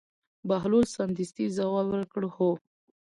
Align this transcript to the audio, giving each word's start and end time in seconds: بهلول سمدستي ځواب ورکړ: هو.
بهلول 0.49 0.85
سمدستي 0.95 1.45
ځواب 1.57 1.85
ورکړ: 1.91 2.21
هو. 2.35 2.51